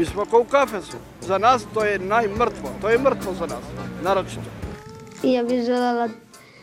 [0.00, 0.96] Mi smo kao u kafesu.
[1.20, 2.70] Za nas to je najmrtvo.
[2.80, 3.64] To je mrtvo za nas.
[4.02, 4.50] Naročito.
[5.22, 6.08] I ja bih želela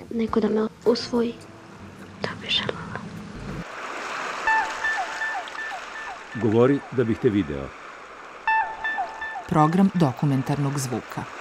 [0.09, 1.33] neko da me usvoji.
[2.21, 2.97] To bih želela.
[6.41, 7.67] Govori da bih te video.
[9.49, 11.36] Program dokumentarnog zvuka.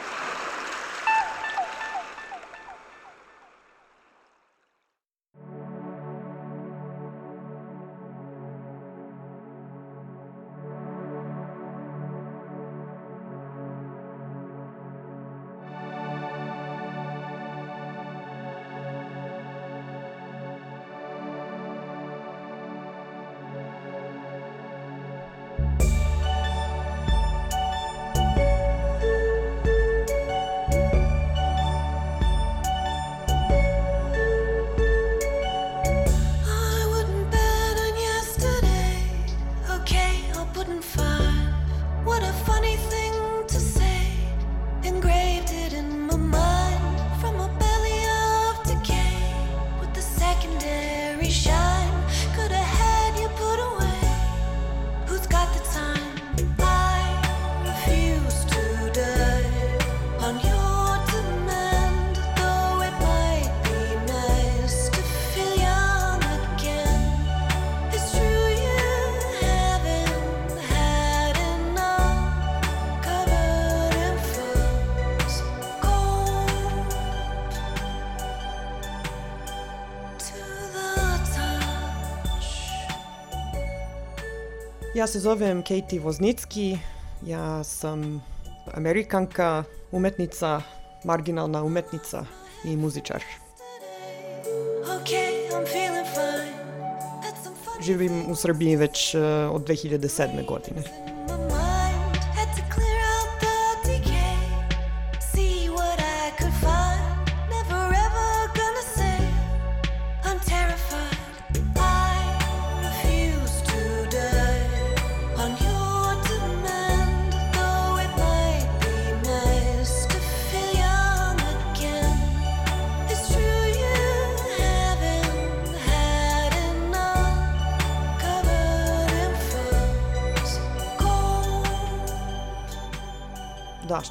[85.06, 86.78] Ja se zovem Katie Voznicki,
[87.22, 88.22] ja sam
[88.74, 90.62] Amerikanka, umetnica,
[91.04, 92.24] marginalna umetnica
[92.64, 93.22] i muzičar.
[97.80, 99.22] Živim u Srbiji već uh,
[99.54, 100.46] od 2007.
[100.46, 100.82] godine.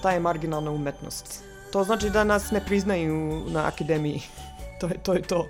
[0.05, 1.43] Šta je marginalna umetnost?
[1.71, 4.21] To znači da nas ne priznaju na akademiji.
[4.79, 5.13] to je to.
[5.13, 5.47] Je to.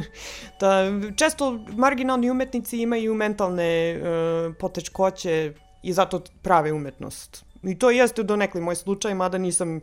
[0.60, 0.84] da,
[1.16, 5.52] često marginalni umetnici imaju mentalne uh, poteškoće
[5.82, 7.44] i zato prave umetnost.
[7.62, 9.80] I to jeste do nekli moj slučaj, mada nisam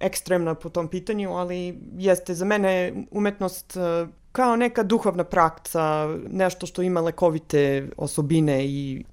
[0.00, 6.66] ekstremna po tom pitanju, ali jeste za mene umetnost uh, kao neka duhovna praksa, nešto
[6.66, 9.04] što ima lekovite osobine i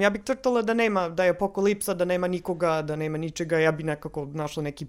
[0.00, 3.72] Ja bih crtala da nema, da je apokalipsa, da nema nikoga, da nema ničega, ja
[3.72, 4.86] bi nekako našla neki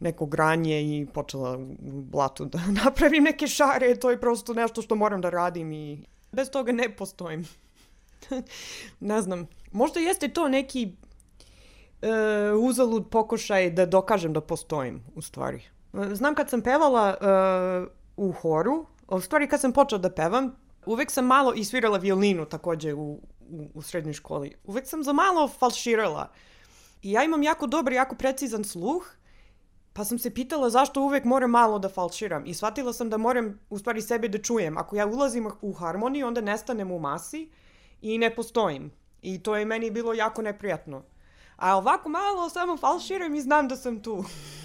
[0.00, 1.58] neko granje i počela
[1.92, 6.04] u blatu da napravim neke šare, to je prosto nešto što moram da radim i
[6.32, 7.44] bez toga ne postojim.
[9.00, 10.92] ne znam, možda jeste to neki
[12.02, 12.08] e,
[12.52, 15.62] uzalud pokušaj da dokažem da postojim, u stvari.
[15.94, 17.16] E, Znam kad sam pevala e,
[18.16, 22.44] u horu, u stvari kad sam počela da pevam, uvek sam malo i svirala violinu
[22.44, 23.20] takođe u,
[23.50, 24.54] u, u srednjoj školi.
[24.64, 26.32] Uvek sam za malo falširala.
[27.02, 29.06] I ja imam jako dobar, jako precizan sluh,
[29.92, 32.46] pa sam se pitala zašto uvek moram malo da falširam.
[32.46, 34.78] I shvatila sam da moram u stvari sebe da čujem.
[34.78, 37.50] Ako ja ulazim u harmoniju, onda nestanem u masi
[38.02, 38.92] i ne postojim.
[39.22, 41.02] I to je meni bilo jako neprijatno.
[41.56, 44.24] A ovako malo samo falširam i znam da sam tu.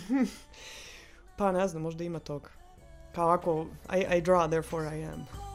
[1.37, 2.49] pa ne znam, možda ima toga.
[3.15, 3.65] Kao ako
[3.95, 5.48] I, I draw, therefore I am.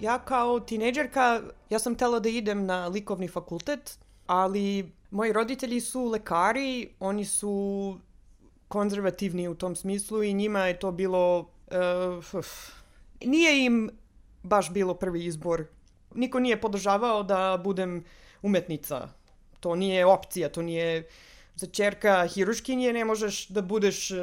[0.00, 1.40] Ja kao tinejdžerka,
[1.70, 7.96] ja sam htela da idem na likovni fakultet, ali moji roditelji su lekari, oni su
[8.68, 11.38] konzervativni u tom smislu i njima je to bilo...
[11.40, 12.46] Uh, uf,
[13.24, 13.90] nije im
[14.42, 15.64] baš bilo prvi izbor.
[16.14, 18.04] Niko nije podržavao da budem
[18.42, 19.08] umetnica.
[19.60, 21.08] To nije opcija, to nije
[21.54, 24.18] za čerka hiruškinje ne možeš da budeš uh,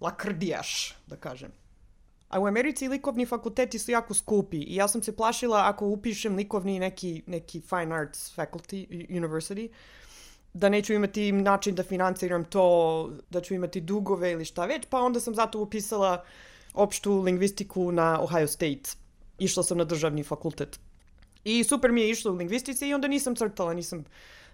[0.00, 1.52] lakrdijaš, da kažem.
[2.28, 6.36] A u Americi likovni fakulteti su jako skupi i ja sam se plašila ako upišem
[6.36, 9.68] likovni neki, neki fine arts faculty, university,
[10.52, 15.00] da neću imati način da financiram to, da ću imati dugove ili šta već, pa
[15.00, 16.24] onda sam zato upisala
[16.74, 18.90] opštu lingvistiku na Ohio State.
[19.38, 20.80] Išla sam na državni fakultet.
[21.44, 24.04] I super mi je išlo u lingvistici i onda nisam crtala, nisam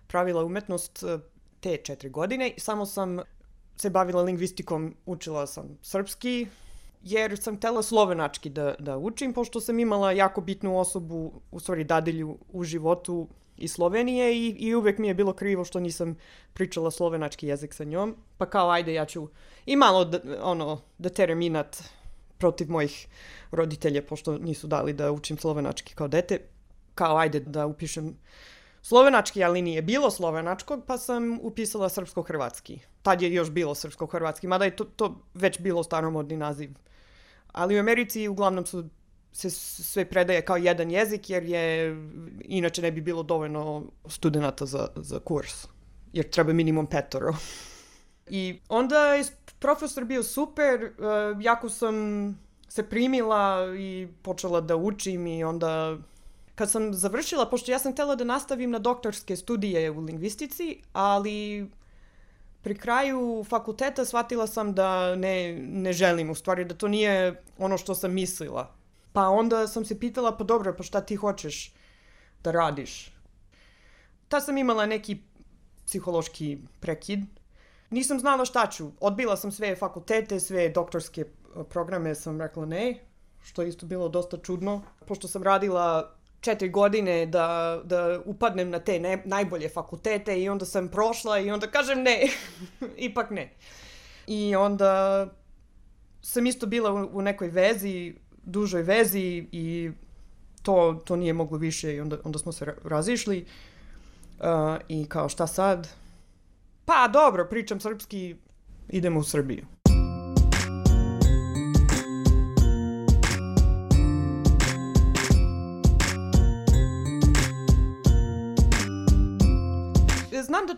[0.06, 1.18] pravila umetnost eh,
[1.60, 2.54] te četiri godine.
[2.58, 3.18] Samo sam
[3.76, 6.46] se bavila lingvistikom, učila sam srpski,
[7.04, 11.84] jer sam htela slovenački da, da učim, pošto sam imala jako bitnu osobu, u stvari
[11.84, 16.16] dadilju u životu iz Slovenije i, i uvek mi je bilo krivo što nisam
[16.52, 18.16] pričala slovenački jezik sa njom.
[18.38, 19.28] Pa kao, ajde, ja ću
[19.66, 21.82] i malo da, ono, da terminat
[22.38, 23.06] protiv mojih
[23.50, 26.38] roditelja, pošto nisu dali da učim slovenački kao dete.
[26.94, 28.16] Kao, ajde da upišem
[28.82, 32.78] slovenački, ali nije bilo slovenačkog, pa sam upisala srpsko-hrvatski.
[33.02, 36.70] Tad je još bilo srpsko-hrvatski, mada je to, to već bilo staromodni naziv.
[37.52, 38.84] Ali u Americi uglavnom su
[39.32, 41.96] se sve predaje kao jedan jezik, jer je,
[42.40, 45.66] inače ne bi bilo dovoljno studenta za, za kurs.
[46.12, 47.34] Jer treba minimum petoro.
[48.30, 49.24] I onda je
[49.58, 51.94] profesor bio super, uh, jako sam
[52.68, 55.98] se primila i počela da učim i onda
[56.54, 61.66] kad sam završila, pošto ja sam htela da nastavim na doktorske studije u lingvistici, ali
[62.62, 67.78] pri kraju fakulteta shvatila sam da ne, ne želim, u stvari da to nije ono
[67.78, 68.74] što sam mislila.
[69.12, 71.74] Pa onda sam se pitala, pa dobro, pa šta ti hoćeš
[72.44, 73.12] da radiš?
[74.28, 75.18] Ta sam imala neki
[75.86, 77.20] psihološki prekid.
[77.90, 78.90] Nisam znala šta ću.
[79.00, 81.24] Odbila sam sve fakultete, sve doktorske
[81.68, 83.00] programe, sam rekla ne,
[83.42, 88.78] što je isto bilo dosta čudno, pošto sam radila četiri godine da, da upadnem na
[88.78, 92.28] te ne, najbolje fakultete i onda sam prošla i onda kažem ne,
[93.08, 93.52] ipak ne.
[94.26, 95.26] I onda
[96.22, 99.90] sam isto bila u, u nekoj vezi, dužoj vezi i
[100.62, 103.46] to, to nije moglo više i onda, onda smo se razišli.
[104.40, 104.46] Uh,
[104.88, 105.88] I kao šta sad?
[106.84, 108.36] Pa dobro, pričam srpski,
[108.88, 109.66] idemo u Srbiju.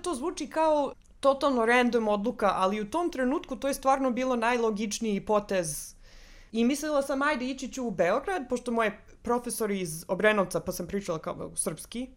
[0.04, 5.24] To zvuči kao totalno random odluka, ali u tom trenutku to je stvarno bilo najlogičniji
[5.26, 5.94] potez.
[6.52, 10.86] I mislila sam, ajde, ići ću u Beograd, pošto moje profesori iz Obrenovca, pa sam
[10.86, 12.08] pričala kao srpski.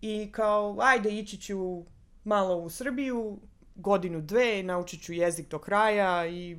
[0.00, 1.82] I kao, ajde, ići ću
[2.24, 3.38] malo u Srbiju,
[3.74, 6.58] godinu, dve, naučit ću jezik do kraja i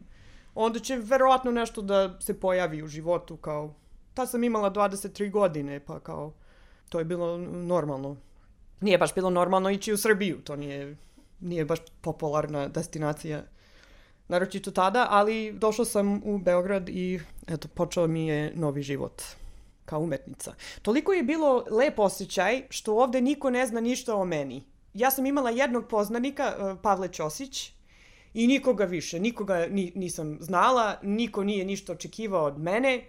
[0.55, 3.73] onda će verovatno nešto da se pojavi u životu, kao,
[4.13, 6.33] ta sam imala 23 godine, pa kao,
[6.89, 8.17] to je bilo normalno
[8.83, 10.95] nije baš bilo normalno ići u Srbiju, to nije,
[11.39, 13.43] nije baš popularna destinacija
[14.27, 19.21] naročito tada, ali došla sam u Beograd i eto, počeo mi je novi život
[19.85, 20.53] kao umetnica.
[20.81, 24.63] Toliko je bilo lep osjećaj što ovde niko ne zna ništa o meni.
[24.93, 27.71] Ja sam imala jednog poznanika, eh, Pavle Ćosić,
[28.33, 33.03] i nikoga više, nikoga ni, nisam znala, niko nije ništa očekivao od mene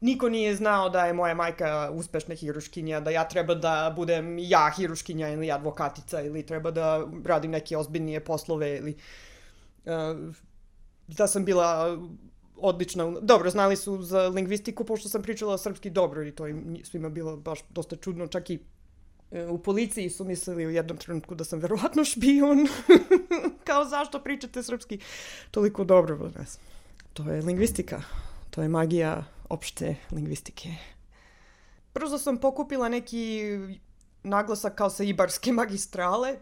[0.00, 4.72] niko nije znao da je moja majka uspešna hiruškinja, da ja treba da budem ja
[4.76, 8.96] hiruškinja ili advokatica ili treba da radim neke ozbiljnije poslove ili
[9.84, 10.34] uh,
[11.08, 11.98] da sam bila
[12.56, 13.10] odlična.
[13.22, 17.36] Dobro, znali su za lingvistiku pošto sam pričala srpski dobro i to im svima bilo
[17.36, 18.58] baš dosta čudno, čak i
[19.30, 22.68] uh, u policiji su mislili u jednom trenutku da sam verovatno špijun.
[23.68, 24.98] Kao zašto pričate srpski
[25.50, 26.30] toliko dobro?
[27.12, 28.02] To je lingvistika.
[28.50, 30.74] To je magija opšte lingvistike.
[31.94, 33.42] Brzo sam pokupila neki
[34.22, 36.36] naglasak kao sa Ibarske magistrale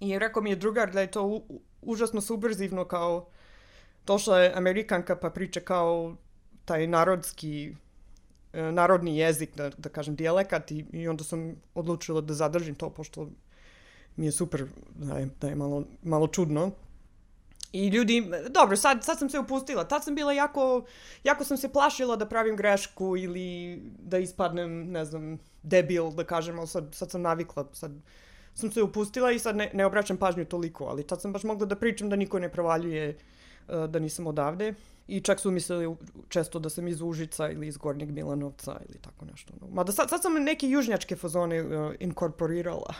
[0.00, 3.28] i rekao mi je drugar da je to u, užasno subverzivno kao
[4.06, 6.16] došla je Amerikanka pa priča kao
[6.64, 7.74] taj narodski
[8.52, 12.90] e, narodni jezik, da, da kažem, dijalekat i, i onda sam odlučila da zadržim to,
[12.90, 13.28] pošto
[14.16, 16.70] mi je super da je, da je malo, malo čudno.
[17.72, 19.84] I ljudi, dobro, sad, sad sam se upustila.
[19.84, 20.84] Tad sam bila jako,
[21.24, 26.58] jako sam se plašila da pravim grešku ili da ispadnem, ne znam, debil, da kažem,
[26.58, 27.92] ali sad, sad sam navikla, sad
[28.54, 31.66] sam se upustila i sad ne, ne obraćam pažnju toliko, ali tad sam baš mogla
[31.66, 33.18] da pričam da niko ne provaljuje
[33.68, 34.74] uh, da nisam odavde.
[35.08, 35.96] I čak su mislili
[36.28, 39.52] često da sam iz Užica ili iz Gornjeg Milanovca ili tako nešto.
[39.72, 42.94] Mada sad, sad sam neke južnjačke fazone uh, inkorporirala.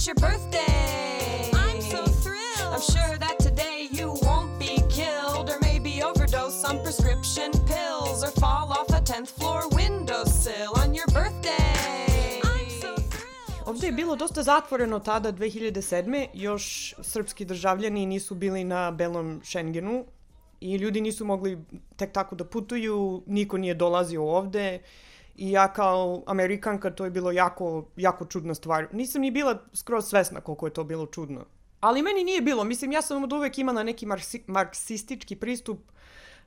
[0.00, 1.50] it's your birthday.
[1.52, 2.72] I'm so thrilled.
[2.74, 8.30] I'm sure that today you won't be killed or maybe overdose on prescription pills or
[8.40, 12.40] fall off a 10th floor windowsill on your birthday.
[12.44, 13.66] I'm so thrilled.
[13.66, 16.26] Ovde je bilo dosta zatvoreno tada 2007.
[16.34, 20.04] Još srpski državljani nisu bili na belom Schengenu
[20.60, 21.58] i ljudi nisu mogli
[21.96, 24.74] tek tako da putuju, niko nije dolazio ovde.
[24.74, 25.09] Uh,
[25.40, 28.88] i ja kao Amerikanka to je bilo jako, jako čudna stvar.
[28.92, 31.44] Nisam ni bila skroz svesna koliko je to bilo čudno.
[31.80, 35.78] Ali meni nije bilo, mislim ja sam od uvek imala neki marksi, marksistički pristup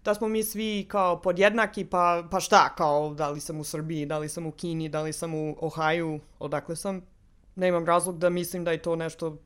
[0.04, 4.06] da smo mi svi kao podjednaki, pa, pa šta, kao da li sam u Srbiji,
[4.06, 7.02] da li sam u Kini, da li sam u Ohaju, odakle sam.
[7.56, 9.38] Nemam razlog da mislim da je to nešto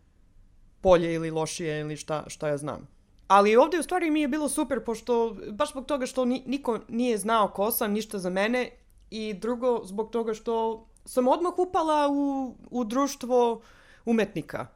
[0.84, 2.88] bolje ili lošije ili šta, šta ja znam.
[3.28, 6.80] Ali ovde u stvari mi je bilo super, pošto, baš zbog toga što ni, niko
[6.88, 8.70] nije znao ko sam, ništa za mene,
[9.10, 13.62] i drugo zbog toga što sam odmah upala u, u društvo
[14.06, 14.68] umetnika.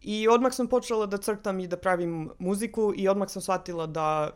[0.00, 4.30] I odmah sam počela da crtam i da pravim muziku i odmah sam shvatila da,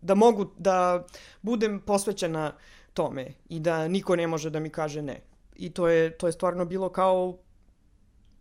[0.00, 1.06] da mogu da
[1.42, 2.52] budem posvećena
[2.94, 5.20] tome i da niko ne može da mi kaže ne.
[5.56, 7.38] I to je, to je stvarno bilo kao,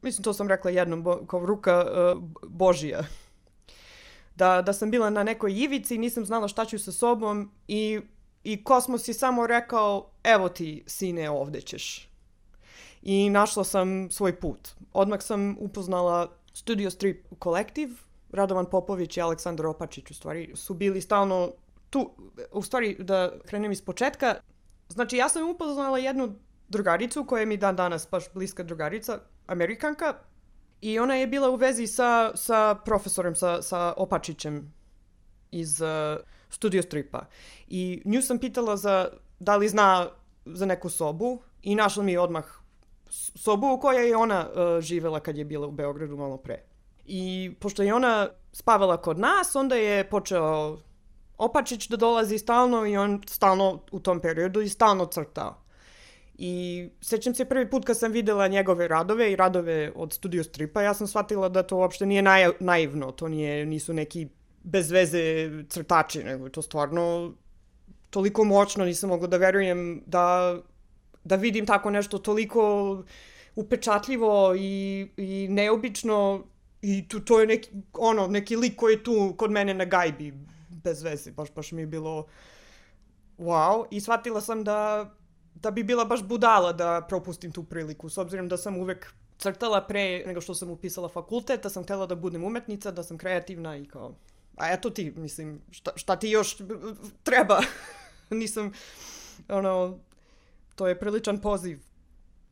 [0.01, 3.03] mislim to sam rekla jednom, bo, kao ruka uh, Božija.
[4.35, 7.99] Da, da sam bila na nekoj ivici, nisam znala šta ću sa sobom i,
[8.43, 12.09] i kosmos je samo rekao, evo ti sine ovde ćeš.
[13.01, 14.69] I našla sam svoj put.
[14.93, 17.89] Odmah sam upoznala Studio Strip kolektiv,
[18.31, 21.51] Radovan Popović i Aleksandar Opačić u stvari su bili stalno
[21.89, 22.11] tu,
[22.51, 24.35] u stvari da krenem iz početka,
[24.89, 26.35] znači ja sam upoznala jednu
[26.67, 30.13] drugaricu koja je mi dan danas baš bliska drugarica, Amerikanka,
[30.81, 34.73] i ona je bila u vezi sa, sa profesorem, sa, sa Opačićem
[35.51, 35.87] iz uh,
[36.49, 37.25] Studio Stripa.
[37.67, 40.09] I nju sam pitala za da li zna
[40.45, 42.45] za neku sobu i našla mi je odmah
[43.35, 46.63] sobu u kojoj je ona uh, živela kad je bila u Beogradu malo pre.
[47.05, 50.77] I pošto je ona spavala kod nas, onda je počeo
[51.37, 55.55] Opačić da dolazi stalno i on stalno u tom periodu i stalno crtao.
[56.37, 60.81] I sećam se prvi put kad sam videla njegove radove i radove od Studio Stripa,
[60.81, 64.27] ja sam shvatila da to uopšte nije naj, naivno, to nije, nisu neki
[64.63, 67.33] bez veze crtači, nego to stvarno
[68.09, 70.57] toliko moćno, nisam mogla da verujem da,
[71.23, 73.03] da vidim tako nešto toliko
[73.55, 76.43] upečatljivo i, i neobično
[76.81, 80.33] i tu, to je neki, ono, neki lik koji je tu kod mene na gajbi,
[80.69, 82.25] bez veze, baš, baš mi je bilo
[83.37, 83.85] wow.
[83.91, 85.09] I shvatila sam da,
[85.55, 89.87] da bi bila baš budala da propustim tu priliku, s obzirom da sam uvek crtala
[89.87, 93.77] pre nego što sam upisala fakultet, da sam htela da budem umetnica, da sam kreativna
[93.77, 94.15] i kao,
[94.59, 96.57] a eto ti, mislim, šta, šta ti još
[97.23, 97.61] treba?
[98.29, 98.71] Nisam,
[99.49, 99.99] ono,
[100.75, 101.79] to je priličan poziv.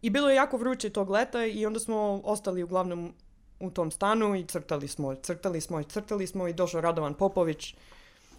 [0.02, 3.14] I bilo je jako vruće tog leta i onda smo ostali uglavnom
[3.60, 7.76] u tom stanu i crtali smo, crtali smo i crtali smo i došao Radovan Popović,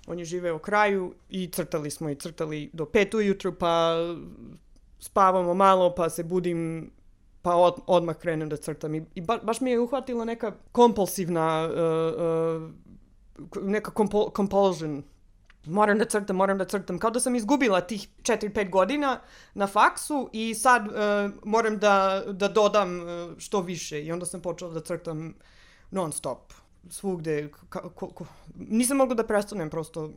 [0.06, 3.96] on je živeo u kraju i crtali smo i crtali do pet ujutru, pa
[5.00, 6.90] spavamo malo, pa se budim,
[7.42, 8.94] pa od, odmah krenem da crtam.
[8.94, 12.87] I, i ba, baš mi je uhvatila neka kompulsivna, uh, uh,
[13.62, 15.02] neka compul compulsion.
[15.66, 16.98] Moram da crtam, moram da crtam.
[16.98, 19.20] Kao da sam izgubila tih 4-5 godina
[19.54, 20.94] na faksu i sad uh,
[21.44, 24.04] moram da, da dodam uh, što više.
[24.04, 25.34] I onda sam počela da crtam
[25.90, 26.52] non stop
[26.90, 30.10] svugde, ka, ko, ko, nisam mogla da prestanem prosto.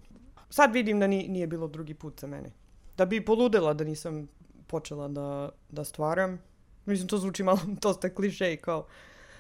[0.49, 2.51] Sad vidim da ni, nije bilo drugi put za mene.
[2.97, 4.27] Da bi poludela da nisam
[4.67, 6.39] počela da, da stvaram.
[6.85, 8.87] Mislim, to zvuči malo dosta kliše kao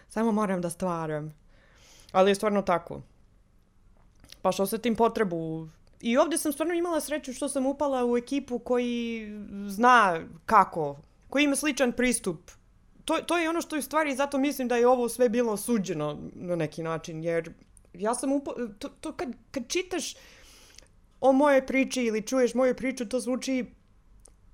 [0.09, 1.33] samo moram da stvaram.
[2.11, 3.01] Ali je stvarno tako.
[4.41, 5.67] Pa što se tim potrebu
[6.01, 9.27] I ovde sam stvarno imala sreću što sam upala u ekipu koji
[9.67, 10.97] zna kako,
[11.29, 12.51] koji ima sličan pristup
[13.05, 16.17] to, to je ono što je stvari, zato mislim da je ovo sve bilo suđeno
[16.33, 17.53] na neki način, jer
[17.93, 18.53] ja sam upo...
[18.79, 20.15] To, to kad, kad čitaš
[21.21, 23.65] o moje priči ili čuješ moju priču, to zvuči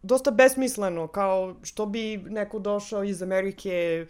[0.01, 4.07] dosta besmisleno, kao što bi neko došao iz Amerike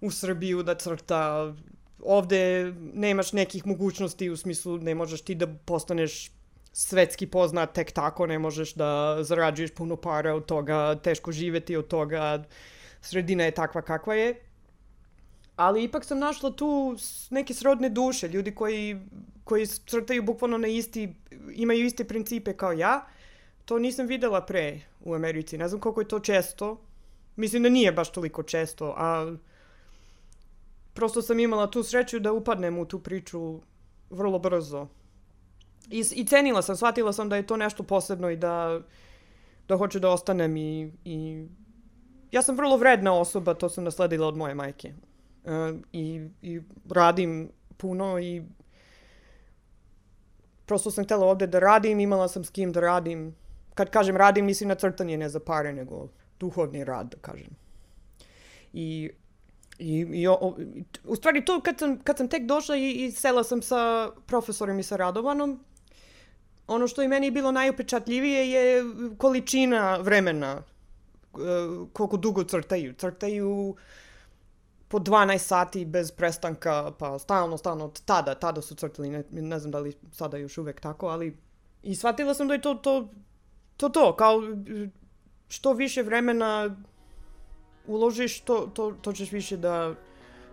[0.00, 1.54] u Srbiju da crta.
[2.02, 6.30] Ovde nemaš nekih mogućnosti u smislu ne možeš ti da postaneš
[6.72, 11.88] svetski poznat tek tako, ne možeš da zarađuješ puno para od toga, teško živeti od
[11.88, 12.44] toga
[13.00, 14.34] sredina je takva kakva je.
[15.56, 16.96] Ali ipak sam našla tu
[17.30, 19.00] neke srodne duše, ljudi koji,
[19.44, 21.14] koji crtaju bukvalno na isti,
[21.54, 23.06] imaju iste principe kao ja.
[23.64, 25.58] To nisam videla pre u Americi.
[25.58, 26.80] Ne znam koliko je to često.
[27.36, 29.34] Mislim da nije baš toliko često, a
[30.94, 33.60] prosto sam imala tu sreću da upadnem u tu priču
[34.10, 34.86] vrlo brzo.
[35.90, 38.80] I, i cenila sam, shvatila sam da je to nešto posebno i da,
[39.68, 41.46] da hoću da ostanem i, i
[42.32, 44.92] ja sam vrlo vredna osoba, to sam nasledila od moje majke.
[45.44, 48.42] Uh, i, I radim puno i
[50.66, 53.34] prosto sam htela ovde da radim, imala sam s kim da radim.
[53.74, 56.08] Kad kažem radim, mislim na crtanje, ne za pare, nego
[56.40, 57.56] duhovni rad, da kažem.
[58.72, 59.10] I,
[59.80, 60.56] i, i o,
[61.04, 64.78] u stvari to kad sam, kad sam tek došla i, i sela sam sa profesorom
[64.78, 65.64] i sa Radovanom,
[66.66, 68.84] ono što je meni bilo najupečatljivije je
[69.18, 71.38] količina vremena e,
[71.92, 72.94] koliko dugo crtaju.
[72.94, 73.76] Crtaju
[74.88, 79.70] po 12 sati bez prestanka, pa stalno, stalno, tada, tada su crtali, ne, ne znam
[79.70, 81.36] da li sada još uvek tako, ali
[81.82, 83.08] i shvatila sam da je to to,
[83.76, 84.40] to, to kao
[85.48, 86.76] što više vremena
[87.90, 89.94] uložiš, to, to, to ćeš više da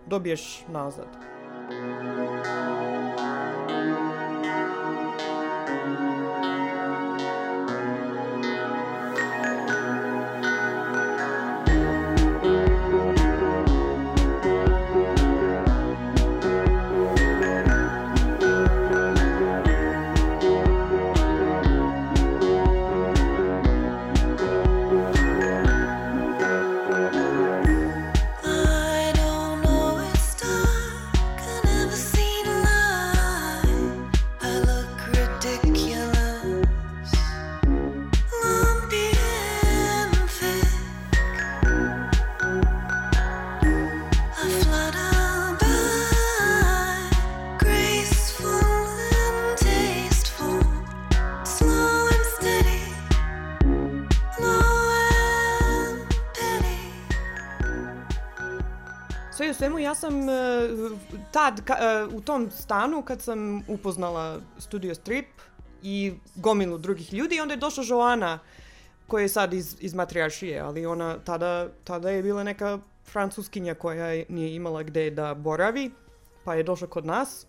[0.06, 1.06] dobiješ nazad.
[59.58, 60.32] Svemu, ja sam e,
[61.32, 65.26] tad, ka, e, u tom stanu, kad sam upoznala Studio Strip
[65.82, 68.38] i gomilu drugih ljudi, onda je došla Joana,
[69.06, 74.06] koja je sad iz, iz matrijaršije, ali ona tada, tada je bila neka francuskinja koja
[74.06, 75.90] je- nije imala gde da boravi,
[76.44, 77.46] pa je došla kod nas.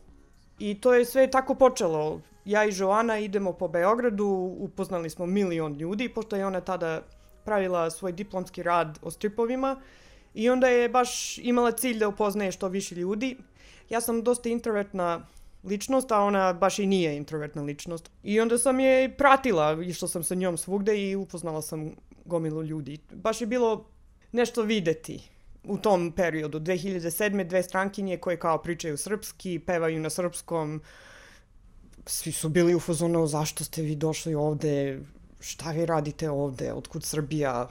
[0.60, 2.22] I to je sve tako počelo.
[2.46, 4.25] Ja i Joana idemo po Beogradu,
[4.60, 7.01] upoznali smo milion ljudi, pošto je ona tada
[7.46, 9.75] pravila svoj diplomski rad o stripovima.
[10.33, 13.37] I onda je baš imala cilj da upoznaje što više ljudi.
[13.89, 15.27] Ja sam dosta introvertna
[15.63, 18.09] ličnost, a ona baš i nije introvertna ličnost.
[18.24, 21.92] I onda sam je pratila, išla sam sa njom svugde i upoznala sam
[22.25, 22.98] gomilu ljudi.
[23.11, 23.85] Baš je bilo
[24.31, 25.20] nešto videti
[25.63, 26.59] u tom periodu.
[26.59, 27.48] 2007.
[27.48, 30.81] dve strankinje koje kao pričaju srpski, pevaju na srpskom.
[32.05, 35.00] Svi su bili u fazonu zašto ste vi došli ovde,
[35.39, 37.70] šta vi radite ovde, otkud Srbija,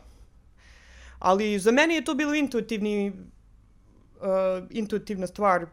[1.18, 3.12] ali za mene je to bilo intuitivni,
[4.20, 5.66] uh, intuitivna stvar.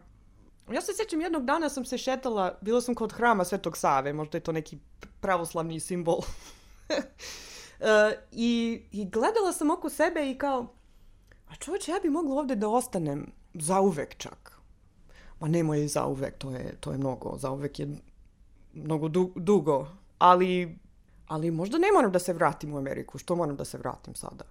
[0.72, 4.38] Ja se sjećam jednog dana sam se šetala, bila sam kod hrama Svetog Save, možda
[4.38, 4.78] je to neki
[5.20, 6.18] pravoslavni simbol.
[7.80, 7.86] Uh,
[8.32, 10.66] i, I gledala sam oko sebe i kao,
[11.48, 14.60] a čovječe, ja bi mogla ovde da ostanem zauvek čak.
[15.40, 17.88] Ma nemoj zauvek, to je, to je mnogo, zauvek je
[18.72, 19.86] mnogo du, dugo.
[20.18, 20.78] Ali,
[21.26, 24.44] ali možda ne moram da se vratim u Ameriku, što moram da se vratim sada?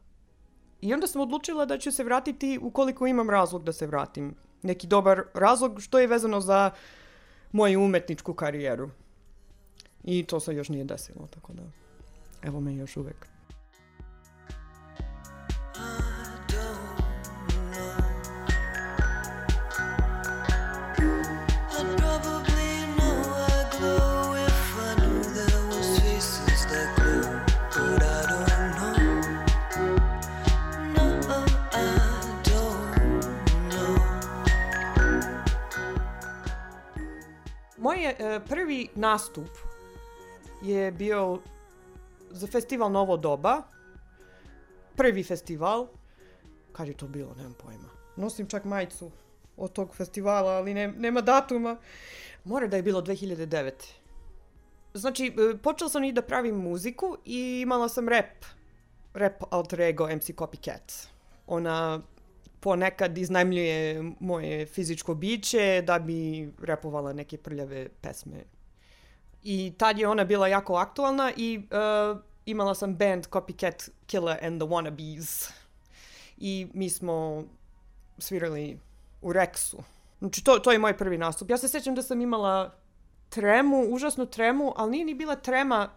[0.85, 4.35] I onda sam odlučila da ću se vratiti ukoliko imam razlog da se vratim.
[4.61, 6.71] Neki dobar razlog što je vezano za
[7.51, 8.89] moju umetničku karijeru.
[10.03, 11.63] I to se još nije desilo, tako da
[12.41, 13.34] evo me još uvek.
[38.75, 39.49] Prvi nastup
[40.61, 41.39] je bio
[42.31, 43.61] za festival Novo doba.
[44.95, 45.87] Prvi festival.
[46.71, 47.89] Kad je to bilo, nemam pojma.
[48.15, 49.11] Nosim čak majicu
[49.57, 51.77] od tog festivala, ali ne, nema datuma.
[52.43, 53.71] Mora da je bilo 2009.
[54.93, 58.45] Znači, e, počela sam i da pravim muziku i imala sam rap.
[59.13, 61.07] Rap alter ego MC Copycat.
[61.47, 62.01] Ona
[62.59, 68.54] ponekad iznajmljuje moje fizičko biće da bi repovala neke prljave pesme.
[69.47, 74.61] I tad je ona bila jako aktualna i uh, imala sam band Copycat Killer and
[74.61, 75.51] the Wannabes.
[76.37, 77.43] I mi smo
[78.17, 78.79] svirali
[79.21, 79.81] u Rexu.
[80.19, 81.49] Znači, to, to je moj prvi nastup.
[81.49, 82.75] Ja se sjećam da sam imala
[83.29, 85.89] tremu, užasnu tremu, ali nije ni bila trema,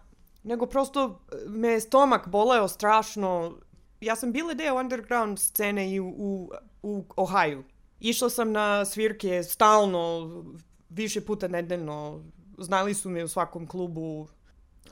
[0.43, 3.57] nego prosto e, me stomak boleo strašno.
[4.01, 6.51] Ja sam bila deo underground scene i u, u,
[6.83, 7.63] u Ohio.
[7.99, 10.29] Išla sam na svirke stalno,
[10.89, 12.23] više puta nedeljno.
[12.59, 14.27] Znali su me u svakom klubu.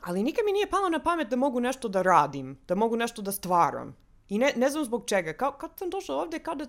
[0.02, 3.22] Ali nikad mi nije palo na pamet da mogu nešto da radim, da mogu nešto
[3.22, 3.96] da stvaram.
[4.28, 5.32] I ne, ne znam zbog čega.
[5.32, 6.66] Kao, kad sam došla ovde, kao da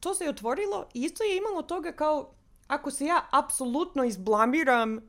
[0.00, 2.34] to se je otvorilo i isto je imalo toga kao
[2.66, 5.00] ako se ja apsolutno izblamiram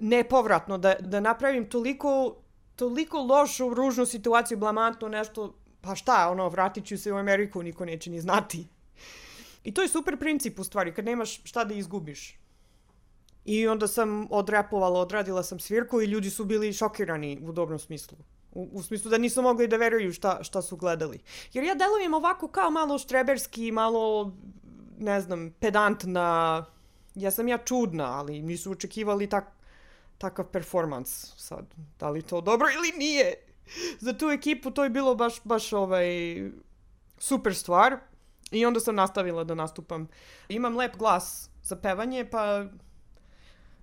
[0.00, 2.36] nepovratno da, da napravim toliko,
[2.76, 7.84] toliko lošu, ružnu situaciju, blamantno nešto, pa šta, ono, vratit ću se u Ameriku, niko
[7.84, 8.66] neće ni znati.
[9.64, 12.38] I to je super princip u stvari, kad nemaš šta da izgubiš.
[13.44, 18.18] I onda sam odrapovala, odradila sam svirku i ljudi su bili šokirani u dobrom smislu.
[18.52, 21.18] U, u smislu da nisu mogli da veruju šta, šta su gledali.
[21.52, 24.32] Jer ja delujem ovako kao malo štreberski, malo,
[24.98, 26.64] ne znam, pedantna.
[27.14, 29.44] Ja sam ja čudna, ali nisu očekivali tak,
[30.18, 31.34] takav performans.
[31.36, 31.64] Sad,
[31.98, 33.34] da li to dobro ili nije?
[34.00, 36.06] Za tu ekipu to je bilo baš, baš ovaj,
[37.18, 37.98] super stvar.
[38.50, 40.08] I onda sam nastavila da nastupam.
[40.48, 42.64] Imam lep glas za pevanje, pa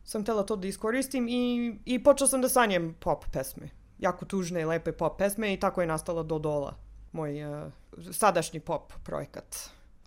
[0.03, 3.69] sam htela to da iskoristim i, i počela sam da sanjem pop pesme.
[3.99, 6.75] Jako tužne i lepe pop pesme i tako je nastala Dodola,
[7.11, 7.71] moj uh,
[8.11, 9.55] sadašnji pop projekat.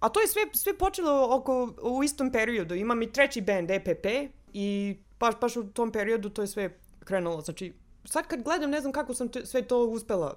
[0.01, 2.75] A to je sve, sve počelo oko, u istom periodu.
[2.75, 4.07] Imam i treći band EPP
[4.53, 7.41] i baš, baš u tom periodu to je sve krenulo.
[7.41, 7.73] Znači,
[8.05, 10.37] sad kad gledam ne znam kako sam te, sve to uspela.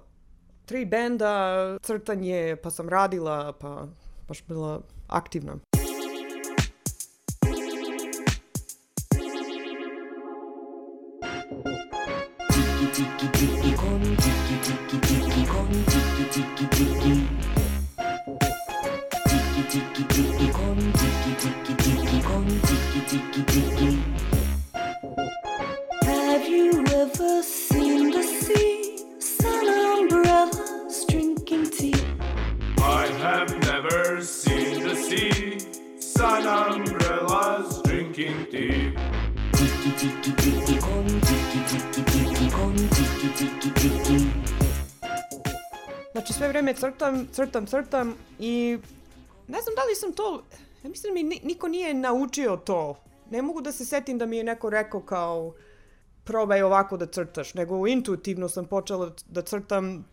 [0.66, 3.86] Tri benda, crtanje, pa sam radila, pa
[4.28, 5.56] baš bila aktivna.
[12.98, 13.06] con
[13.76, 14.02] con
[15.46, 15.70] con con
[26.06, 28.96] Have you ever seen the sea?
[29.20, 31.94] Sun umbrellas drinking tea.
[32.78, 35.58] I have never seen the sea.
[36.00, 38.94] Sun umbrellas drinking tea.
[40.80, 41.97] Con.
[46.12, 48.78] Znači sve vreme crtam, crtam, crtam i
[49.48, 50.42] ne znam da li sam to,
[50.84, 53.00] ja mislim da mi ni- niko nije naučio to.
[53.30, 55.54] Ne mogu da se setim da mi je neko rekao kao
[56.24, 60.04] probaj ovako da crtaš, nego intuitivno sam počela da crtam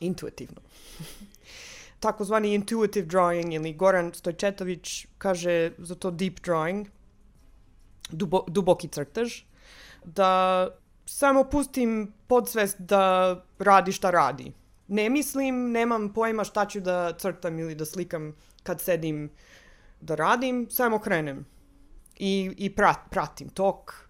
[0.00, 0.60] intuitivno.
[2.00, 6.86] Takozvani intuitive drawing ili Goran Stojčetović kaže za to deep drawing,
[8.10, 9.42] dubo, duboki crtež,
[10.04, 10.68] da
[11.06, 14.52] samo pustim podsvest da radi šta radi.
[14.88, 19.30] Ne mislim, nemam pojma šta ću da crtam ili da slikam kad sedim
[20.00, 21.46] da radim, samo krenem.
[22.18, 24.08] I, i prat, pratim tok.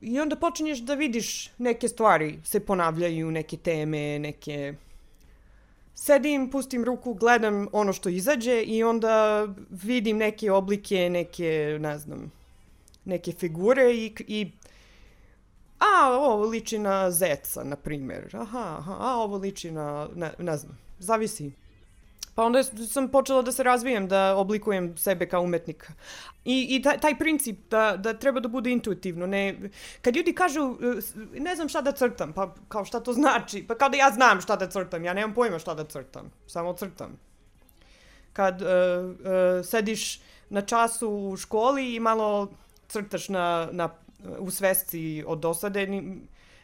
[0.00, 4.74] I onda počinješ da vidiš neke stvari se ponavljaju, neke teme, neke...
[5.94, 12.32] Sedim, pustim ruku, gledam ono što izađe i onda vidim neke oblike, neke, ne znam,
[13.04, 14.50] neke figure i, i
[15.80, 18.36] a, ovo liči na zeca, na primjer.
[18.36, 21.52] Aha, aha, a ovo liči na, ne, ne znam, zavisi.
[22.34, 25.92] Pa onda sam počela da se razvijem, da oblikujem sebe kao umetnika.
[26.44, 29.26] I, i taj, taj princip da, da treba da bude intuitivno.
[29.26, 29.58] Ne,
[30.02, 33.64] kad ljudi kažu, e, ne znam šta da crtam, pa kao šta to znači?
[33.68, 36.72] Pa kao da ja znam šta da crtam, ja nemam pojma šta da crtam, samo
[36.72, 37.18] crtam.
[38.32, 42.48] Kad uh, uh, sediš na času u školi i malo
[42.88, 43.88] crtaš na, na,
[44.38, 46.20] u svesci od dosade, ni,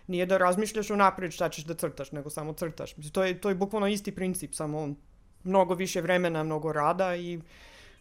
[0.06, 2.96] nije da razmišljaš unapred šta ćeš da crtaš, nego samo crtaš.
[2.96, 4.94] Mislim, to je, to je bukvalno isti princip, samo
[5.44, 7.40] mnogo više vremena, mnogo rada i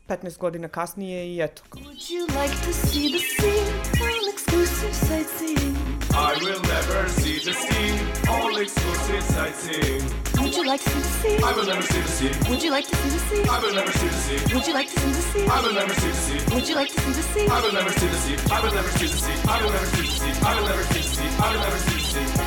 [0.08, 1.63] 15 godina kasnije i eto.
[1.72, 4.06] Would you like to see the sea?
[4.06, 5.85] All exclusive sightseeing.
[6.15, 7.91] I will never see the sea.
[8.30, 10.01] All exclusive sightseeing.
[10.39, 11.43] Would you like to see the sea?
[11.43, 12.32] I will never see the sea.
[12.49, 13.43] Would you like to see the sea?
[13.43, 14.56] I will never see the sea.
[14.56, 15.45] Would you like to see the sea?
[15.45, 16.56] I will never see the sea.
[16.56, 17.47] Would you like to see the sea?
[17.51, 18.36] I will never see the sea.
[18.47, 19.36] I will never see the sea.
[19.43, 20.34] I will never see the sea.
[20.39, 21.30] I will never see the sea.
[21.36, 22.45] I will never see the sea.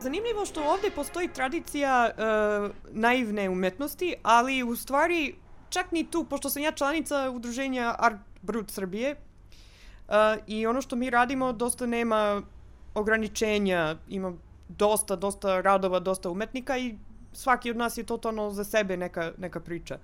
[0.00, 5.34] Zanimljivo što ovde postoji tradicija uh, naivne umetnosti, ali u stvari
[5.68, 9.31] čak ni tu, pošto sam ja članica udruženja Art Brut Srbije uh,
[10.46, 12.42] i ono što mi radimo dosta nema
[12.94, 14.32] ograničenja, ima
[14.68, 16.94] dosta, dosta radova, dosta umetnika i
[17.32, 19.98] svaki od nas je totalno za sebe neka, neka priča.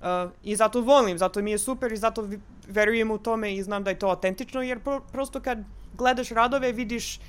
[0.00, 2.28] Uh, I zato volim, zato mi je super i zato
[2.68, 5.58] verujem u tome i znam da je to autentično, jer pro, prosto kad
[5.96, 7.20] gledaš radove vidiš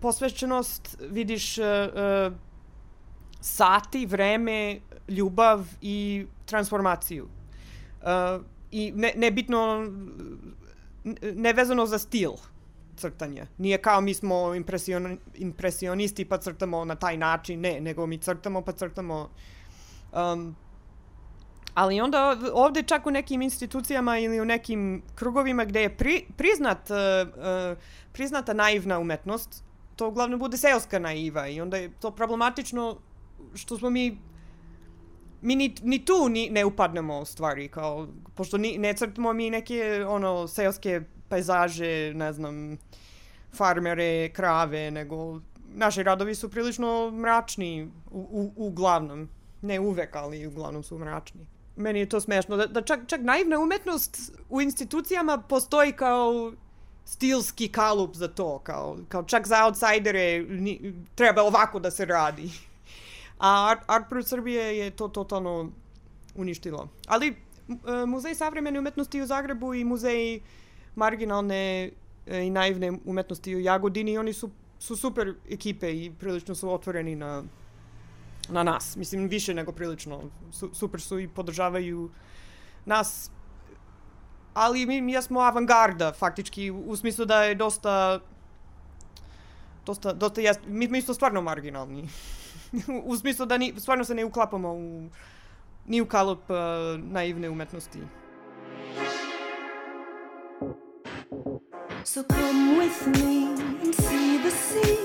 [0.00, 2.32] posvećenost, vidiš uh, uh,
[3.40, 7.28] sati, vreme, ljubav i transformaciju.
[8.02, 9.86] Uh, I ne, nebitno,
[11.34, 12.30] nevezano za stil
[12.96, 13.46] crtanja.
[13.58, 18.62] Nije kao mi smo impresion, impresionisti pa crtamo na taj način, ne, nego mi crtamo
[18.62, 19.30] pa crtamo
[20.12, 20.56] um,
[21.74, 26.90] Ali onda ovde čak u nekim institucijama ili u nekim krugovima gde je pri, priznat,
[26.90, 26.96] uh,
[27.28, 27.78] uh,
[28.12, 29.64] priznata naivna umetnost,
[29.96, 32.96] to uglavnom bude seoska naiva i onda je to problematično
[33.54, 34.18] što smo mi
[35.44, 39.50] mi ni, ni tu ni, ne upadnemo u stvari, kao, pošto ni, ne crtamo mi
[39.50, 42.78] neke ono, seoske pejzaže, ne znam,
[43.52, 45.40] farmere, krave, nego
[45.74, 49.28] naši radovi su prilično mračni u, u, uglavnom.
[49.62, 51.46] Ne uvek, ali uglavnom su mračni.
[51.76, 56.52] Meni je to smešno, da, da čak, čak naivna umetnost u institucijama postoji kao
[57.04, 62.50] stilski kalup za to, kao, kao čak za outsidere ni, treba ovako da se radi.
[63.38, 65.70] A Art, Art Pro Srbije je to totalno
[66.34, 66.88] uništilo.
[67.06, 70.40] Ali e, Muzej savremene umetnosti u Zagrebu i Muzej
[70.94, 71.90] marginalne
[72.26, 77.16] e, i naivne umetnosti u Jagodini, oni su, su super ekipe i prilično su otvoreni
[77.16, 77.42] na,
[78.48, 78.96] na nas.
[78.96, 80.20] Mislim, više nego prilično.
[80.52, 82.10] Su, super su i podržavaju
[82.84, 83.30] nas
[84.54, 88.20] ali mi, mi smo avangarda faktički u, smislu da je dosta
[89.86, 92.08] dosta, dosta jas, mi smo isto stvarno marginalni.
[93.04, 95.08] U smislu da ni, stvarno se ne uklapamo u,
[95.86, 96.56] ni u kalup uh,
[97.12, 97.98] naivne umetnosti.
[102.04, 103.48] So come with me
[103.82, 104.96] and see the sea,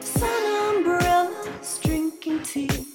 [0.00, 2.86] sun umbrellas, drinking tea,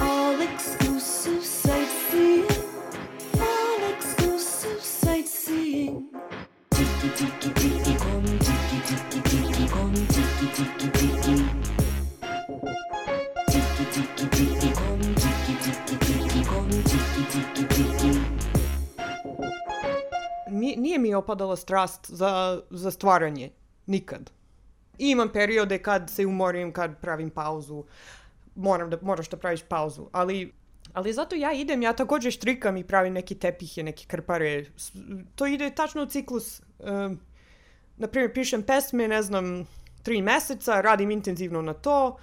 [0.00, 2.46] all exclusive sightseeing,
[3.34, 6.04] all exclusive sightseeing.
[6.70, 11.43] Tiki tiki tiki come tiki tiki tiki come tiki tiki tiki.
[17.54, 18.18] Tiki.
[20.50, 23.50] Nije, mi opadala strast za, za stvaranje.
[23.86, 24.30] Nikad.
[24.98, 27.84] I imam periode kad se umorim, kad pravim pauzu.
[28.54, 30.06] Moram da, moraš da praviš pauzu.
[30.12, 30.52] Ali,
[30.92, 34.64] ali zato ja idem, ja takođe štrikam i pravim neki tepihe, neke krpare.
[35.34, 36.62] To ide tačno u ciklus.
[36.78, 37.20] Um,
[37.96, 39.66] na primjer, pišem pesme, ne znam,
[40.02, 42.16] tri meseca, radim intenzivno na to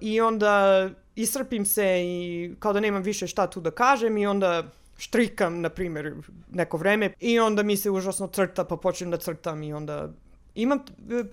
[0.00, 0.90] i onda
[1.22, 4.62] iscrpim se i kao da nemam više šta tu da kažem i onda
[4.98, 6.14] štrikam, na primjer,
[6.50, 10.08] neko vreme i onda mi se užasno crta pa počnem da crtam i onda
[10.54, 11.24] imam e,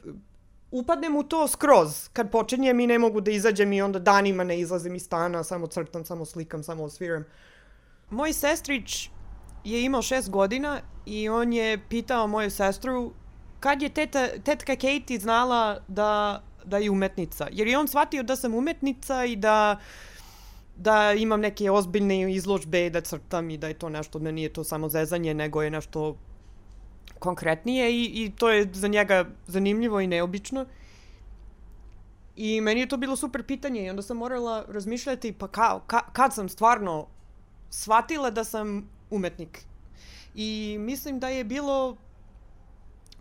[0.72, 4.60] upadnem u to skroz kad počinjem i ne mogu da izađem i onda danima ne
[4.60, 7.26] izlazim iz stana, samo crtam, samo slikam, samo osviram.
[8.10, 9.10] Moj sestrić
[9.64, 13.14] je imao šest godina i on je pitao moju sestru
[13.60, 17.48] kad je teta, tetka Katie znala da, da je umetnica.
[17.52, 19.80] Jer je on shvatio da sam umetnica i da
[20.78, 24.64] da imam neke ozbiljne izložbe, da crtam i da je to nešto, da nije to
[24.64, 26.18] samo zezanje, nego je nešto
[27.20, 30.66] konkretnije i, i to je za njega zanimljivo i neobično.
[32.36, 36.02] I meni je to bilo super pitanje i onda sam morala razmišljati pa kao, ka,
[36.14, 37.08] kad sam stvarno
[37.70, 39.66] shvatila da sam umetnik.
[40.36, 41.98] I mislim da je bilo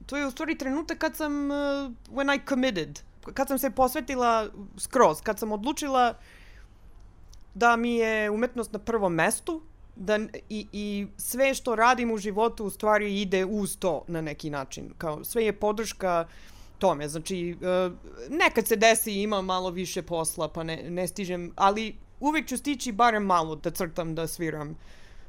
[0.06, 1.56] to je u stvari trenutak kad sam uh,
[2.10, 3.00] when I committed
[3.34, 6.14] kad sam se posvetila skroz kad sam odlučila
[7.54, 9.62] da mi je umetnost na prvom mestu
[9.96, 14.50] da i, i sve što radim u životu u stvari ide uz to na neki
[14.50, 14.90] način.
[14.98, 16.26] Kao sve je podrška
[16.78, 17.08] tome.
[17.08, 17.92] Znači uh,
[18.30, 22.56] nekad se desi i imam malo više posla pa ne, ne stižem ali uvek ću
[22.56, 24.76] stići barem malo da crtam da sviram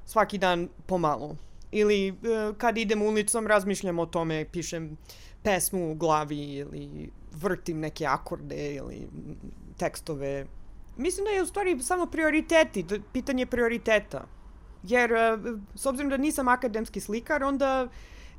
[0.06, 1.36] svaki dan pomalo.
[1.72, 4.98] Ili uh, kad idem ulicom razmišljam o tome pišem
[5.44, 9.08] pesmu u glavi ili vrtim neke akorde ili
[9.78, 10.46] tekstove
[10.98, 14.26] Mislim da je u stvari samo prioriteti, da- pitanje prioriteta.
[14.84, 15.38] Jer, e,
[15.76, 17.88] s obzirom da nisam akademski slikar, onda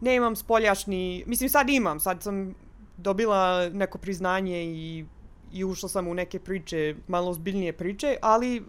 [0.00, 1.24] nemam spoljašni...
[1.26, 2.54] Mislim, sad imam, sad sam
[2.96, 5.04] dobila neko priznanje i,
[5.52, 8.62] i ušla sam u neke priče, malo ozbiljnije priče, ali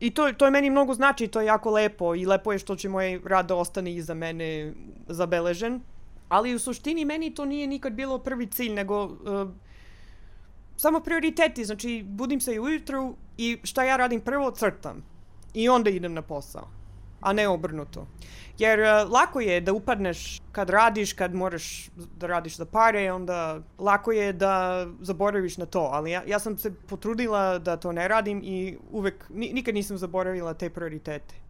[0.00, 2.76] i to, to je meni mnogo znači, to je jako lepo i lepo je što
[2.76, 4.72] će moj rad da ostane iza mene
[5.08, 5.80] zabeležen.
[6.30, 9.50] Ali u suštini meni to nije nikad bilo prvi cilj, nego uh,
[10.76, 15.02] samo prioriteti, znači budim se i ujutru i šta ja radim prvo, crtam.
[15.54, 16.68] I onda idem na posao,
[17.20, 18.06] a ne obrnuto.
[18.58, 23.60] Jer uh, lako je da upadneš kad radiš, kad moraš da radiš za pare, onda
[23.78, 25.90] lako je da zaboraviš na to.
[25.92, 29.98] Ali ja, ja sam se potrudila da to ne radim i uvek, ni, nikad nisam
[29.98, 31.49] zaboravila te prioritete.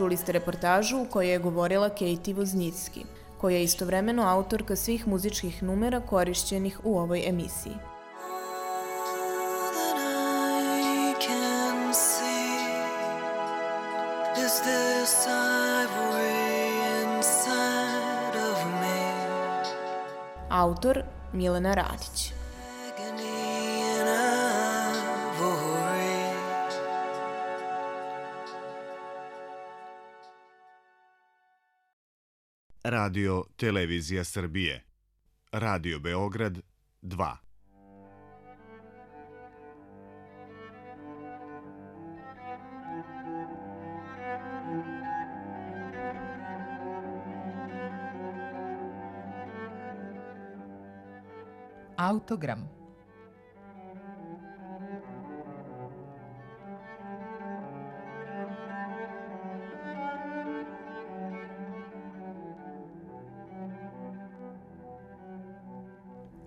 [0.00, 3.00] Čuli ste reportažu u kojoj je govorila Katie Voznicki,
[3.40, 7.72] koja je istovremeno autorka svih muzičkih numera korišćenih u ovoj emisiji.
[20.50, 22.39] Autor Milena Radić.
[32.90, 34.84] Radio Televizija Srbije.
[35.52, 36.58] Radio Beograd
[37.02, 37.36] 2.
[51.96, 52.79] Autogram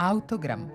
[0.03, 0.69] Autogram.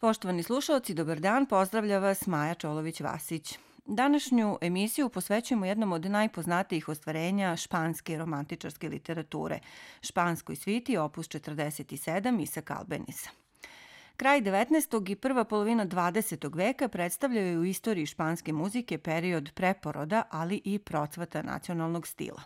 [0.00, 3.58] Poštovani slušalci, dobar dan, pozdravlja vas Maja Čolović-Vasić.
[3.86, 9.58] Današnju emisiju posvećujemo jednom od najpoznatijih ostvarenja španske romantičarske literature,
[10.00, 13.45] španskoj sviti opus 47 Isak Albenisa.
[14.16, 15.10] Kraj 19.
[15.10, 16.56] i prva polovina 20.
[16.56, 22.42] veka predstavljaju u istoriji španske muzike period preporoda, ali i procvata nacionalnog stila.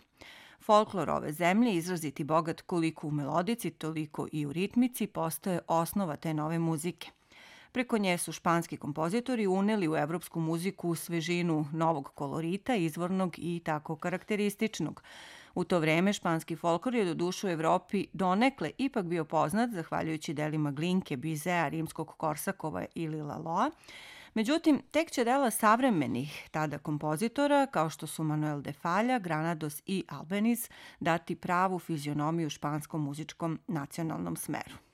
[0.59, 6.33] Folklor ove zemlje, izraziti bogat koliko u melodici, toliko i u ritmici, postoje osnova te
[6.33, 7.11] nove muzike–
[7.71, 13.95] Preko nje su španski kompozitori uneli u evropsku muziku svežinu novog kolorita, izvornog i tako
[13.95, 15.03] karakterističnog.
[15.55, 20.33] U to vreme španski folklor je do dušu u Evropi donekle ipak bio poznat zahvaljujući
[20.33, 23.71] delima Glinke, Bizea, Rimskog Korsakova ili Laloa.
[24.33, 30.03] Međutim, tek će dela savremenih tada kompozitora, kao što su Manuel de Falla, Granados i
[30.07, 34.90] Albanese, dati pravu fizionomiju španskom muzičkom nacionalnom smeru.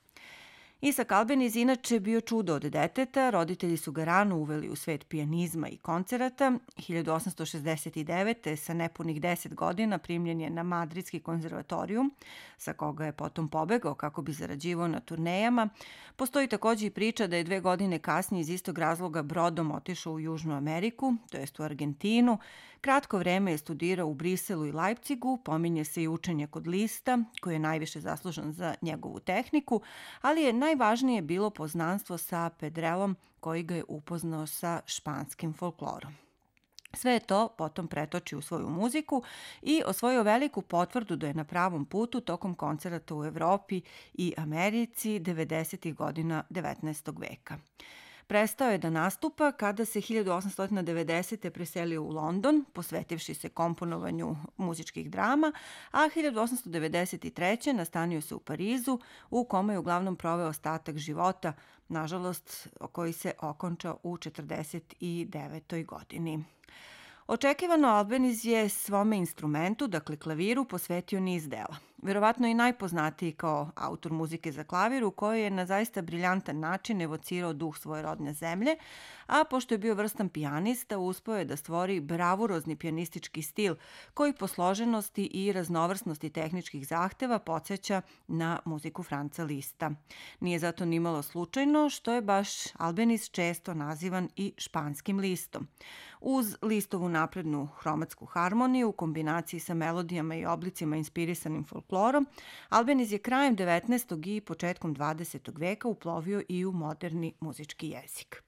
[0.82, 5.68] Isak Albeniz inače bio čudo od deteta, roditelji su ga rano uveli u svet pijanizma
[5.68, 6.52] i koncerata.
[6.78, 8.56] 1869.
[8.56, 12.14] sa nepunih 10 godina primljen je na Madridski konzervatorijum,
[12.58, 15.70] sa koga je potom pobegao kako bi zarađivao na turnejama.
[16.16, 20.20] Postoji takođe i priča da je dve godine kasnije iz istog razloga brodom otišao u
[20.20, 22.38] Južnu Ameriku, to jest u Argentinu.
[22.88, 27.56] Kratko vreme je studirao u Briselu i Leipzigu, pominje se i učenje kod Lista, koji
[27.56, 29.82] je najviše zaslužan za njegovu tehniku,
[30.22, 36.14] ali je najvažnije bilo poznanstvo sa Pedrelom koji ga je upoznao sa španskim folklorom.
[36.94, 39.24] Sve je to potom pretoči u svoju muziku
[39.62, 43.82] i osvojio veliku potvrdu da je na pravom putu tokom koncerata u Evropi
[44.14, 45.94] i Americi 90.
[45.94, 47.20] godina 19.
[47.20, 47.58] veka.
[48.28, 51.50] Prestao je da nastupa kada se 1890.
[51.50, 55.52] preselio u London, posvetivši se komponovanju muzičkih drama,
[55.92, 57.74] a 1893.
[57.74, 61.54] nastanio se u Parizu, u kome je uglavnom proveo ostatak života,
[61.88, 65.86] nažalost, koji se okončao u 49.
[65.86, 66.44] godini.
[67.30, 71.76] Očekivano Albeniz je svome instrumentu, dakle klaviru, posvetio niz dela.
[72.02, 77.02] Verovatno i najpoznatiji kao autor muzike za klavir u kojoj je na zaista briljantan način
[77.02, 78.76] evocirao duh svoje rodne zemlje,
[79.26, 83.76] a pošto je bio vrstan pijanista, uspio je da stvori bravurozni pijanistički stil
[84.14, 89.92] koji po složenosti i raznovrsnosti tehničkih zahteva podsjeća na muziku Franca Lista.
[90.40, 95.68] Nije zato nimalo slučajno što je baš Albeniz često nazivan i španskim listom.
[96.22, 102.28] Uz listovu naprednu hromatsku harmoniju u kombinaciji sa melodijama i oblicima inspirisanim folklorom,
[102.70, 104.28] Albeniz je krajem 19.
[104.28, 105.60] i početkom 20.
[105.60, 108.47] veka uplovio i u moderni muzički jezik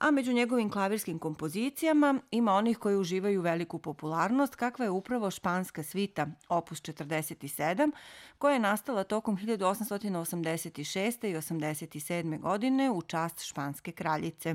[0.00, 5.82] a među njegovim klavirskim kompozicijama ima onih koji uživaju veliku popularnost, kakva je upravo španska
[5.82, 7.90] svita opus 47,
[8.38, 11.28] koja je nastala tokom 1886.
[11.28, 12.40] i 87.
[12.40, 14.54] godine u čast španske kraljice.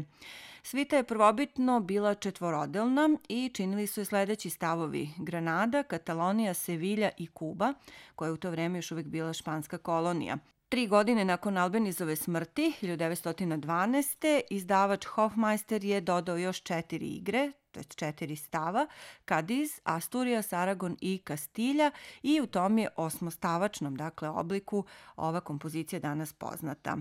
[0.64, 7.28] Svita je prvobitno bila četvorodelna i činili su je sledeći stavovi Granada, Katalonija, Sevilja i
[7.28, 7.74] Kuba,
[8.16, 10.38] koja je u to vreme još uvek bila španska kolonija.
[10.70, 14.42] Tri godine nakon Albenizove smrti, 1912.
[14.50, 18.88] izdavač Hofmeister je dodao još četiri igre, to je četiri stava,
[19.28, 21.92] Cadiz, Asturias, Aragon i Kastilja
[22.24, 24.84] i u tom je osmostavačnom dakle, obliku
[25.16, 26.98] ova kompozicija danas poznata.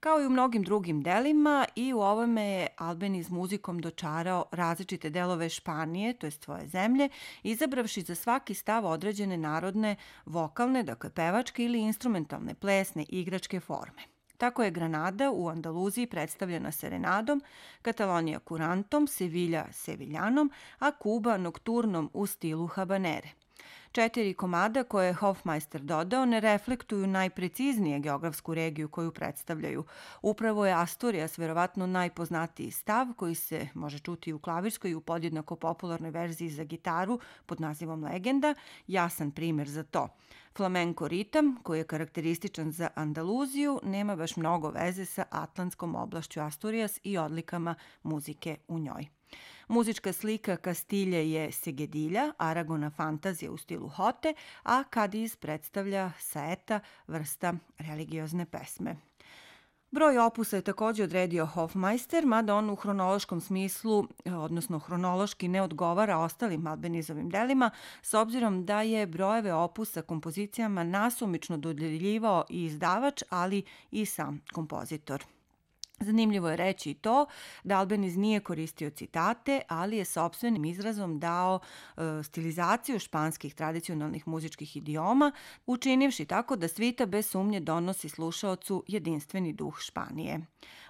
[0.00, 5.48] Kao i u mnogim drugim delima i u ovome je Albeniz muzikom dočarao različite delove
[5.48, 7.08] Španije, to je svoje zemlje,
[7.42, 9.96] izabravši za svaki stav određene narodne
[10.26, 14.09] vokalne, dakle pevačke ili instrumentalne, plesne, igračke forme.
[14.40, 17.42] Tako je Granada u Andaluziji predstavljena serenadom,
[17.82, 23.28] Katalonija kurantom, Sevilja seviljanom, a Kuba nokturnom u stilu habanere.
[23.92, 29.84] Četiri komada koje je Hofmeister dodao ne reflektuju najpreciznije geografsku regiju koju predstavljaju.
[30.22, 35.56] Upravo je Asturias verovatno najpoznatiji stav koji se može čuti u klavirskoj i u podjednako
[35.56, 38.54] popularnoj verziji za gitaru pod nazivom Legenda,
[38.86, 40.08] jasan primer za to.
[40.56, 47.00] Flamenko ritam, koji je karakterističan za Andaluziju, nema baš mnogo veze sa atlantskom oblašću Asturias
[47.02, 49.19] i odlikama muzike u njoj.
[49.70, 57.54] Muzička slika Kastilje je Segedilja, Aragona fantazija u stilu Hote, a Kadiz predstavlja saeta, vrsta
[57.78, 58.96] religiozne pesme.
[59.90, 66.18] Broj opusa je takođe odredio Hofmeister, mada on u hronološkom smislu, odnosno hronološki ne odgovara
[66.18, 67.70] ostalim Albenizovim delima,
[68.02, 75.24] s obzirom da je brojeve opusa kompozicijama nasumično dodeljivao i izdavač, ali i sam kompozitor.
[76.02, 77.26] Zanimljivo je reći i to
[77.64, 81.60] da Albeniz nije koristio citate, ali je sobstvenim izrazom dao
[81.96, 85.32] e, stilizaciju španskih tradicionalnih muzičkih idioma,
[85.66, 90.40] učinivši tako da svita bez sumnje donosi slušaocu jedinstveni duh Španije.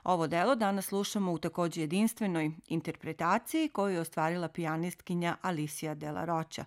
[0.04, 6.24] Ovo delo danas slušamo u takođe jedinstvenoj interpretaciji koju je ostvarila pijanistkinja Alicia de la
[6.24, 6.64] Rocha.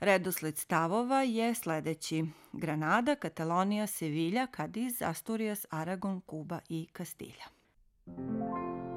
[0.00, 2.24] Redosled stavova je sledeći.
[2.52, 7.57] Granada, Katalonija, Sevilja, Cadiz, Asturias, Aragon, Kuba i Kastilja.
[8.16, 8.87] Thank you.